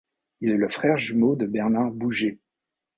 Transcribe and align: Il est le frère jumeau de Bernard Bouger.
Il 0.39 0.49
est 0.49 0.57
le 0.57 0.67
frère 0.67 0.97
jumeau 0.97 1.35
de 1.35 1.45
Bernard 1.45 1.91
Bouger. 1.91 2.39